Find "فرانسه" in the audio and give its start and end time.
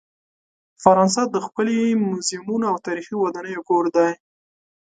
0.83-1.21